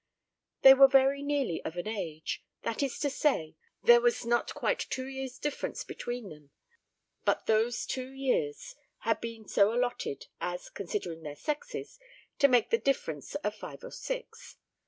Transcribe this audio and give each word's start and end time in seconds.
They 0.63 0.73
were 0.73 0.87
very 0.87 1.21
nearly 1.21 1.63
of 1.63 1.75
an 1.77 1.87
age, 1.87 2.43
that 2.63 2.81
is 2.81 2.97
to 3.01 3.09
say, 3.11 3.55
there 3.83 4.01
was 4.01 4.25
not 4.25 4.51
quite 4.55 4.79
two 4.79 5.05
years' 5.05 5.37
difference 5.37 5.83
between 5.83 6.29
them, 6.29 6.49
but 7.23 7.45
those 7.45 7.85
two 7.85 8.09
years 8.11 8.73
had 9.01 9.21
been 9.21 9.47
so 9.47 9.71
allotted, 9.71 10.25
as, 10.39 10.71
considering 10.71 11.21
their 11.21 11.35
sexes, 11.35 11.99
to 12.39 12.47
make 12.47 12.71
the 12.71 12.79
difference 12.79 13.35
of 13.35 13.53
five 13.53 13.83
or 13.83 13.91
six. 13.91 14.57